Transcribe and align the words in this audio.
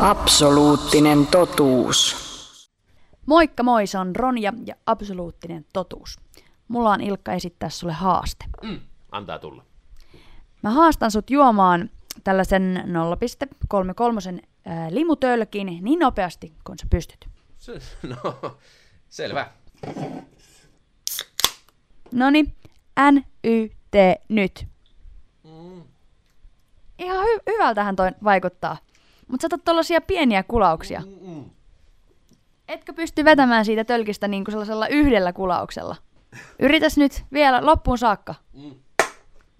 Absoluuttinen 0.00 1.26
totuus. 1.26 2.16
Moikka 3.26 3.62
moi, 3.62 3.86
se 3.86 3.98
on 3.98 4.16
Ronja 4.16 4.52
ja 4.66 4.74
absoluuttinen 4.86 5.66
totuus. 5.72 6.16
Mulla 6.68 6.90
on 6.90 7.00
Ilkka 7.00 7.32
esittää 7.32 7.68
sulle 7.68 7.92
haaste. 7.92 8.44
Mm, 8.62 8.80
antaa 9.12 9.38
tulla. 9.38 9.64
Mä 10.62 10.70
haastan 10.70 11.10
sut 11.10 11.30
juomaan 11.30 11.90
tällaisen 12.24 12.84
0,33 14.36 14.46
ää, 14.64 14.94
limutölkin 14.94 15.66
niin 15.66 15.98
nopeasti 15.98 16.52
kuin 16.64 16.78
sä 16.78 16.86
pystyt. 16.90 17.28
Se, 17.58 17.72
no, 18.02 18.56
selvä. 19.08 19.50
Noni, 22.12 22.42
N, 23.12 23.16
Y, 23.44 23.68
T, 23.90 23.94
nyt. 24.28 24.66
Ihan 26.98 27.24
hy- 27.26 27.42
hyvältähän 27.46 27.96
toi 27.96 28.10
vaikuttaa. 28.24 28.76
Mutta 29.28 29.42
sä 29.42 29.46
otat 29.46 29.64
tollasia 29.64 30.00
pieniä 30.00 30.42
kulauksia. 30.42 31.02
Etkö 32.68 32.92
pysty 32.92 33.24
vetämään 33.24 33.64
siitä 33.64 33.84
tölkistä 33.84 34.28
niin 34.28 34.44
kuin 34.44 34.52
sellaisella 34.52 34.88
yhdellä 34.88 35.32
kulauksella? 35.32 35.96
Yritäs 36.58 36.96
nyt 36.98 37.24
vielä 37.32 37.66
loppuun 37.66 37.98
saakka. 37.98 38.34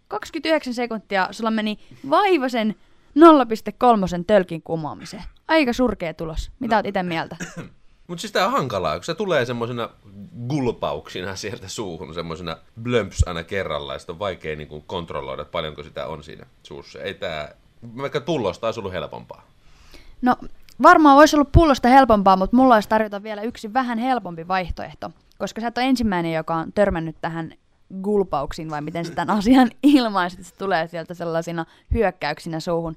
29 0.09 0.75
sekuntia 0.75 1.29
sulla 1.31 1.51
meni 1.51 1.79
vaivasen 2.11 2.75
0,3 3.19 4.25
tölkin 4.27 4.63
kumoamiseen. 4.63 5.25
Aika 5.49 5.73
surkea 5.73 6.15
tulos. 6.15 6.51
Mitä 6.61 6.77
oot 6.77 6.87
itse 6.87 7.03
mieltä? 7.03 7.37
Mutta 8.07 8.21
siis 8.21 8.33
tää 8.33 8.47
on 8.47 8.53
hankalaa, 8.53 8.95
kun 8.95 9.05
se 9.05 9.15
tulee 9.15 9.45
semmosena 9.45 9.91
gulpauksina 10.49 11.37
sieltä 11.37 11.69
suuhun, 11.69 12.15
semmosena 12.15 12.57
blömps 12.83 13.25
aina 13.27 13.45
kerrallaan, 13.45 14.01
ja 14.09 14.13
on 14.13 14.19
vaikea 14.19 14.57
niinku 14.57 14.81
kontrolloida, 14.87 15.45
paljonko 15.45 15.83
sitä 15.83 16.07
on 16.07 16.25
siinä 16.25 16.47
suussa. 16.63 16.99
Ei 16.99 17.15
tää, 17.15 17.55
vaikka 17.97 18.21
pullosta 18.21 18.67
olisi 18.67 18.81
ollut 18.81 18.93
helpompaa. 18.93 19.47
No, 20.23 20.37
varmaan 20.83 21.19
olisi 21.19 21.37
ollut 21.37 21.53
pullosta 21.53 21.89
helpompaa, 21.89 22.37
mutta 22.37 22.57
mulla 22.57 22.75
olisi 22.75 22.89
tarjota 22.89 23.23
vielä 23.23 23.43
yksi 23.43 23.73
vähän 23.73 23.99
helpompi 23.99 24.49
vaihtoehto. 24.49 25.11
Koska 25.39 25.61
sä 25.61 25.67
et 25.67 25.79
ole 25.79 25.87
ensimmäinen, 25.87 26.33
joka 26.33 26.55
on 26.55 26.73
törmännyt 26.73 27.17
tähän 27.21 27.53
gulpauksiin, 28.03 28.71
vai 28.71 28.81
miten 28.81 29.05
sä 29.05 29.15
tämän 29.15 29.37
asian 29.37 29.71
ilmaisit, 29.83 30.39
että 30.39 30.51
se 30.51 30.59
tulee 30.59 30.87
sieltä 30.87 31.15
sellaisina 31.15 31.67
hyökkäyksinä 31.95 32.61
suuhun. 32.61 32.97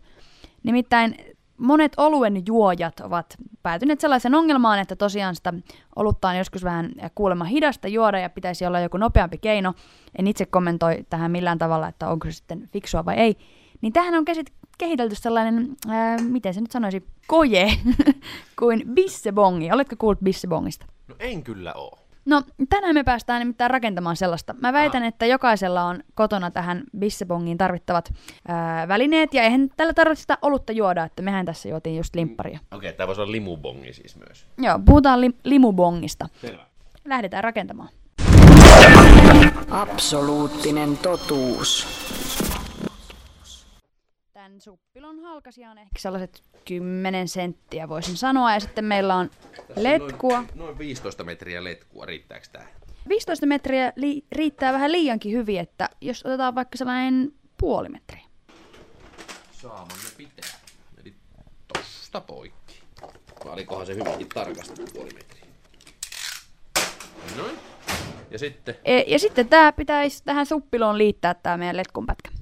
Nimittäin 0.64 1.16
monet 1.58 1.94
oluen 1.98 2.44
juojat 2.48 3.00
ovat 3.00 3.36
päätyneet 3.64 4.00
sellaisen 4.00 4.36
ongelmaan, 4.36 4.80
että 4.80 4.96
tosiaan 4.96 5.36
sitä 5.36 5.54
olutta 5.96 6.30
on 6.30 6.38
joskus 6.38 6.64
vähän 6.64 6.92
kuulemma 7.16 7.46
hidasta 7.46 7.88
juoda 7.88 8.20
ja 8.20 8.30
pitäisi 8.30 8.66
olla 8.66 8.80
joku 8.80 8.98
nopeampi 8.98 9.38
keino. 9.38 9.74
En 10.18 10.28
itse 10.28 10.46
kommentoi 10.46 11.06
tähän 11.10 11.32
millään 11.32 11.58
tavalla, 11.58 11.88
että 11.88 12.10
onko 12.10 12.28
se 12.28 12.32
sitten 12.32 12.70
fiksua 12.74 13.06
vai 13.06 13.16
ei. 13.16 13.38
Niin 13.82 13.94
tähän 13.94 14.16
on 14.16 14.26
kehitelty 14.82 15.16
sellainen, 15.16 15.70
ää, 15.88 16.18
miten 16.18 16.54
se 16.54 16.62
nyt 16.62 16.72
sanoisi, 16.72 17.08
koje, 17.28 17.68
kuin 18.60 18.84
bissebongi. 18.94 19.72
Oletko 19.72 19.96
kuullut 20.00 20.20
bissebongista? 20.20 20.86
No 21.08 21.16
en 21.20 21.44
kyllä 21.44 21.74
oo. 21.74 21.98
No, 22.26 22.42
tänään 22.70 22.96
me 22.96 23.04
päästään 23.04 23.40
nimittäin 23.40 23.72
rakentamaan 23.72 24.16
sellaista. 24.16 24.56
Mä 24.62 24.74
väitän, 24.74 25.04
että 25.04 25.26
jokaisella 25.26 25.84
on 25.84 26.04
kotona 26.14 26.52
tähän 26.52 26.84
bissebongiin 27.00 27.58
tarvittavat 27.58 28.14
ää, 28.48 28.88
välineet, 28.88 29.34
ja 29.34 29.44
eihän 29.44 29.70
tällä 29.78 29.94
tarvitse 29.94 30.22
sitä 30.22 30.38
olutta 30.42 30.72
juoda, 30.72 31.04
että 31.04 31.22
mehän 31.22 31.46
tässä 31.46 31.70
juotiin 31.70 31.98
just 31.98 32.16
limpparia. 32.16 32.60
Okei, 32.72 32.90
okay, 32.90 32.98
tää 32.98 33.08
voisi 33.08 33.22
olla 33.22 33.32
limubongi 33.32 33.94
siis 33.94 34.18
myös. 34.28 34.46
Joo, 34.58 34.80
puhutaan 34.86 35.22
li- 35.22 35.38
limubongista. 35.44 36.30
Selvä. 36.42 36.66
Lähdetään 37.06 37.44
rakentamaan. 37.44 37.90
Absoluuttinen 39.70 40.98
totuus. 40.98 41.88
Suppilon 44.62 45.20
halkasia 45.20 45.72
on 45.72 45.78
ehkä 45.78 46.00
sellaiset 46.00 46.44
10 46.66 47.28
senttiä, 47.28 47.90
voisin 47.90 48.18
sanoa, 48.18 48.54
ja 48.54 48.60
sitten 48.60 48.86
meillä 48.86 49.16
on 49.16 49.30
letkua. 49.76 50.38
Noin, 50.38 50.50
noin 50.56 50.78
15 50.78 51.24
metriä 51.24 51.64
letkua, 51.64 52.06
riittääkö 52.06 52.46
tää? 52.52 52.68
15 53.10 53.46
metriä 53.46 53.94
li- 53.96 54.26
riittää 54.32 54.74
vähän 54.74 54.92
liiankin 54.92 55.32
hyvin, 55.32 55.60
että 55.60 55.90
jos 56.02 56.26
otetaan 56.26 56.56
vaikka 56.56 56.78
sellainen 56.78 57.32
puoli 57.58 57.90
metriä. 57.90 58.24
Saamamme 59.52 60.10
pitää. 60.18 60.50
Eli 61.02 61.14
tosta 61.74 62.22
poikki. 62.22 62.82
Vai 63.46 63.54
olikohan 63.54 63.86
se 63.86 63.96
hyvinkin 63.96 64.30
tarkasti 64.30 64.82
puoli 64.94 65.10
metriä? 65.14 65.46
Noin. 67.38 67.56
Ja 68.32 68.40
sitten, 68.40 68.76
E, 68.86 69.00
ja 69.08 69.20
sitten 69.20 69.50
tämä 69.50 69.72
pitäisi 69.72 70.24
tähän 70.24 70.46
suppiloon 70.46 70.98
liittää 70.98 71.34
tämä 71.34 71.58
meidän 71.58 71.78
letkunpätkä. 71.78 72.41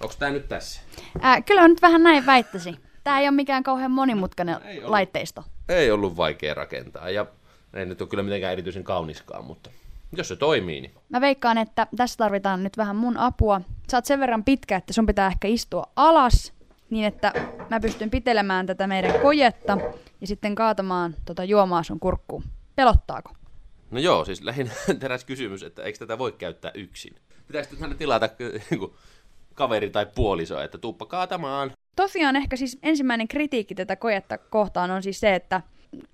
Onks 0.00 0.16
tää 0.16 0.30
nyt 0.30 0.48
tässä? 0.48 0.80
Ää, 1.20 1.42
kyllä 1.42 1.62
on 1.62 1.70
nyt 1.70 1.82
vähän 1.82 2.02
näin 2.02 2.26
väittäisi. 2.26 2.76
Tämä 3.04 3.20
ei 3.20 3.28
ole 3.28 3.36
mikään 3.36 3.62
kauhean 3.62 3.90
monimutkainen 3.90 4.56
Ei 4.64 4.78
ollut. 4.78 4.90
laitteisto. 4.90 5.44
Ei 5.68 5.90
ollut 5.90 6.16
vaikea 6.16 6.54
rakentaa 6.54 7.10
ja 7.10 7.26
ei 7.74 7.86
nyt 7.86 8.00
ole 8.00 8.08
kyllä 8.08 8.22
mitenkään 8.22 8.52
erityisen 8.52 8.84
kauniskaan, 8.84 9.44
mutta 9.44 9.70
jos 10.16 10.28
se 10.28 10.36
toimii, 10.36 10.80
niin 10.80 10.94
Mä 11.08 11.20
veikkaan, 11.20 11.58
että 11.58 11.86
tässä 11.96 12.16
tarvitaan 12.16 12.62
nyt 12.62 12.76
vähän 12.76 12.96
mun 12.96 13.16
apua. 13.16 13.60
Sä 13.90 13.96
oot 13.96 14.04
sen 14.04 14.20
verran 14.20 14.44
pitkä, 14.44 14.76
että 14.76 14.92
sun 14.92 15.06
pitää 15.06 15.26
ehkä 15.26 15.48
istua 15.48 15.84
alas, 15.96 16.52
niin 16.90 17.04
että 17.04 17.32
mä 17.70 17.80
pystyn 17.80 18.10
pitelemään 18.10 18.66
tätä 18.66 18.86
meidän 18.86 19.20
kojetta 19.20 19.78
ja 20.20 20.26
sitten 20.26 20.54
kaatamaan 20.54 21.14
tota 21.24 21.44
juomaa 21.44 21.82
sun 21.82 22.00
kurkkuun. 22.00 22.44
Pelottaako? 22.76 23.32
No 23.90 24.00
joo, 24.00 24.24
siis 24.24 24.42
lähinnä 24.42 24.72
teräs 25.00 25.24
kysymys, 25.24 25.62
että 25.62 25.82
eikö 25.82 25.98
tätä 25.98 26.18
voi 26.18 26.32
käyttää 26.32 26.70
yksin? 26.74 27.14
Pitäisikö 27.46 27.76
tänne 27.76 27.96
tilata 27.96 28.28
kaveri 29.60 29.90
tai 29.90 30.06
puoliso, 30.14 30.60
että 30.62 30.78
tuuppa 30.78 31.06
kaatamaan? 31.06 31.70
Tosiaan 31.96 32.36
ehkä 32.36 32.56
siis 32.56 32.78
ensimmäinen 32.82 33.28
kritiikki 33.28 33.74
tätä 33.74 33.96
kojetta 33.96 34.38
kohtaan 34.38 34.90
on 34.90 35.02
siis 35.02 35.20
se, 35.20 35.34
että 35.34 35.60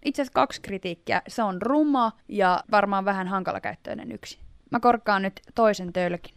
itse 0.05 0.23
asiassa 0.23 0.33
kaksi 0.35 0.61
kritiikkiä. 0.61 1.23
Se 1.29 1.43
on 1.43 1.63
ruma 1.63 2.13
ja 2.29 2.61
varmaan 2.71 3.05
vähän 3.05 3.29
hankalakäyttöinen 3.29 4.13
yksi. 4.13 4.39
Mä 4.71 4.81
korkkaan 4.81 5.23
nyt 5.23 5.41
toisen 5.55 5.93
tölkin. 5.93 6.35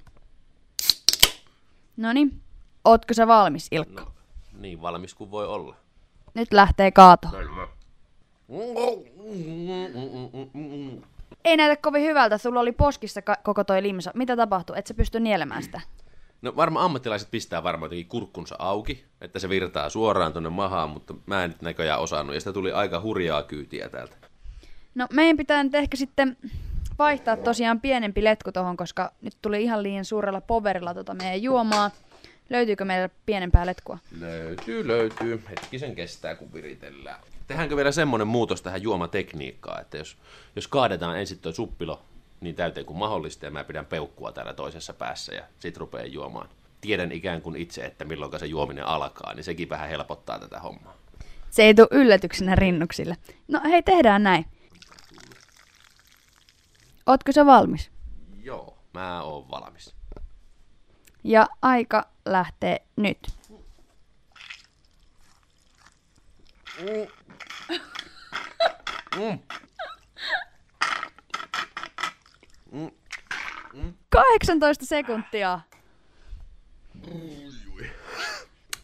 Noniin. 1.97 2.41
Ootko 2.85 3.13
sä 3.13 3.27
valmis, 3.27 3.67
Ilkka? 3.71 4.03
No, 4.03 4.11
niin 4.59 4.81
valmis 4.81 5.13
kuin 5.13 5.31
voi 5.31 5.47
olla. 5.47 5.75
Nyt 6.33 6.53
lähtee 6.53 6.91
kaato. 6.91 7.27
Ei 11.45 11.57
näytä 11.57 11.81
kovin 11.81 12.03
hyvältä. 12.03 12.37
Sulla 12.37 12.59
oli 12.59 12.71
poskissa 12.71 13.21
ka- 13.21 13.37
koko 13.43 13.63
toi 13.63 13.83
limsa. 13.83 14.11
Mitä 14.15 14.35
tapahtui? 14.35 14.79
Et 14.79 14.87
sä 14.87 14.93
pysty 14.93 15.19
nielemään 15.19 15.63
sitä? 15.63 15.81
No 16.41 16.55
varmaan 16.55 16.85
ammattilaiset 16.85 17.31
pistää 17.31 17.63
varmaan 17.63 17.85
jotenkin 17.85 18.07
kurkkunsa 18.07 18.55
auki, 18.59 19.05
että 19.21 19.39
se 19.39 19.49
virtaa 19.49 19.89
suoraan 19.89 20.33
tonne 20.33 20.49
mahaan, 20.49 20.89
mutta 20.89 21.13
mä 21.25 21.43
en 21.43 21.49
nyt 21.49 21.61
näköjään 21.61 21.99
osannut, 21.99 22.35
ja 22.35 22.41
sitä 22.41 22.53
tuli 22.53 22.71
aika 22.71 23.01
hurjaa 23.01 23.43
kyytiä 23.43 23.89
täältä. 23.89 24.15
No 24.95 25.07
meidän 25.13 25.37
pitää 25.37 25.63
nyt 25.63 25.75
ehkä 25.75 25.97
sitten 25.97 26.37
vaihtaa 26.99 27.37
tosiaan 27.37 27.81
pienempi 27.81 28.23
letku 28.23 28.51
tohon, 28.51 28.77
koska 28.77 29.11
nyt 29.21 29.33
tuli 29.41 29.63
ihan 29.63 29.83
liian 29.83 30.05
suurella 30.05 30.41
poverilla 30.41 30.93
tota 30.93 31.13
meidän 31.13 31.43
juomaa. 31.43 31.91
Löytyykö 32.49 32.85
meillä 32.85 33.09
pienempää 33.25 33.65
letkua? 33.65 33.97
Löytyy, 34.19 34.87
löytyy. 34.87 35.43
Hetkisen 35.49 35.95
kestää, 35.95 36.35
kun 36.35 36.53
viritellään. 36.53 37.19
Tehdäänkö 37.47 37.75
vielä 37.75 37.91
semmonen 37.91 38.27
muutos 38.27 38.61
tähän 38.61 38.81
juomatekniikkaan, 38.81 39.81
että 39.81 39.97
jos, 39.97 40.17
jos 40.55 40.67
kaadetaan 40.67 41.19
ensin 41.19 41.39
tuo 41.39 41.51
suppilo 41.51 42.01
niin 42.41 42.55
täyteen 42.55 42.85
kuin 42.85 42.97
mahdollista, 42.97 43.45
ja 43.45 43.51
mä 43.51 43.63
pidän 43.63 43.85
peukkua 43.85 44.31
täällä 44.31 44.53
toisessa 44.53 44.93
päässä, 44.93 45.33
ja 45.35 45.43
sit 45.59 45.77
rupeaa 45.77 46.05
juomaan. 46.05 46.49
Tiedän 46.81 47.11
ikään 47.11 47.41
kuin 47.41 47.55
itse, 47.55 47.85
että 47.85 48.05
milloin 48.05 48.39
se 48.39 48.45
juominen 48.45 48.85
alkaa, 48.85 49.33
niin 49.33 49.43
sekin 49.43 49.69
vähän 49.69 49.89
helpottaa 49.89 50.39
tätä 50.39 50.59
hommaa. 50.59 50.97
Se 51.49 51.63
ei 51.63 51.73
tule 51.73 51.87
yllätyksenä 51.91 52.55
rinnuksille. 52.55 53.17
No 53.47 53.61
hei, 53.63 53.83
tehdään 53.83 54.23
näin. 54.23 54.45
Ootko 57.05 57.31
sä 57.31 57.45
valmis? 57.45 57.91
Joo, 58.41 58.77
mä 58.93 59.21
oon 59.21 59.51
valmis. 59.51 59.95
Ja 61.23 61.47
aika 61.61 62.07
lähtee 62.25 62.81
nyt. 62.95 63.19
Mm. 69.15 69.39
18 74.09 74.85
sekuntia. 74.85 75.59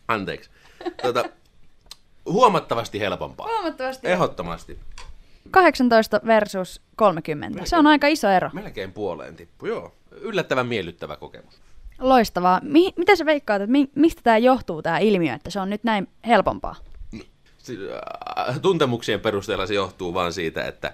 Anteeksi. 0.08 0.50
Tota, 1.02 1.26
huomattavasti 2.26 3.00
helpompaa. 3.00 3.48
Huomattavasti. 3.48 4.08
Ehdottomasti. 4.08 4.80
18 5.52 6.22
versus 6.26 6.82
30. 6.96 7.66
Se 7.66 7.78
on 7.78 7.88
aika 7.88 8.08
iso 8.08 8.30
ero. 8.30 8.50
Melkein 8.54 8.92
puoleen 8.92 9.36
tippu, 9.36 9.66
joo. 9.66 9.96
Yllättävän 10.12 10.68
miellyttävä 10.68 11.16
kokemus. 11.16 11.62
Loistavaa. 12.00 12.60
Mi- 12.64 12.94
mitä 12.98 13.16
sä 13.16 13.26
veikkaat, 13.26 13.62
että 13.62 13.72
mi- 13.72 13.92
mistä 13.96 14.22
tämä 14.24 14.38
johtuu, 14.38 14.82
tämä 14.82 14.98
ilmiö, 15.00 15.34
että 15.34 15.50
se 15.50 15.60
on 15.60 15.70
nyt 15.70 15.84
näin 15.84 16.08
helpompaa? 16.28 16.76
Äh, 18.50 18.60
Tuntemuksien 18.62 19.20
perusteella 19.20 19.68
se 19.68 19.74
johtuu 19.74 20.14
vaan 20.14 20.34
siitä, 20.34 20.66
että 20.66 20.94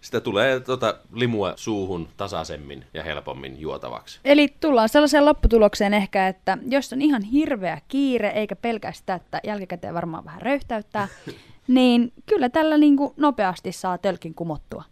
Sitä 0.00 0.20
tulee 0.20 0.60
tota 0.60 0.94
limua 1.12 1.52
suuhun 1.56 2.08
tasaisemmin 2.16 2.84
ja 2.94 3.02
helpommin 3.02 3.60
juotavaksi. 3.60 4.20
Eli 4.24 4.54
tullaan 4.60 4.88
sellaiseen 4.88 5.24
lopputulokseen 5.24 5.94
ehkä, 5.94 6.28
että 6.28 6.58
jos 6.68 6.92
on 6.92 7.02
ihan 7.02 7.22
hirveä 7.22 7.80
kiire, 7.88 8.28
eikä 8.28 8.56
pelkää 8.56 8.92
sitä, 8.92 9.14
että 9.14 9.40
jälkikäteen 9.44 9.94
varmaan 9.94 10.24
vähän 10.24 10.42
röyhtäyttää, 10.42 11.08
niin 11.68 12.12
kyllä 12.26 12.48
tällä 12.48 12.78
niin 12.78 12.96
kuin 12.96 13.14
nopeasti 13.16 13.72
saa 13.72 13.98
tölkin 13.98 14.34
kumottua. 14.34 14.84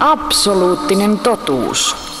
Absoluuttinen 0.00 1.18
totuus. 1.18 2.13